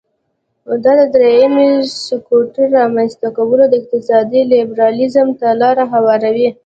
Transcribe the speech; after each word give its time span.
دا 0.83 0.91
د 0.99 1.01
دریم 1.15 1.53
سکتور 2.07 2.67
رامینځ 2.77 3.11
ته 3.21 3.27
کول 3.37 3.59
د 3.69 3.73
اقتصادي 3.79 4.41
لیبرالیزم 4.51 5.27
ته 5.39 5.47
لار 5.61 5.77
هواروي. 5.93 6.49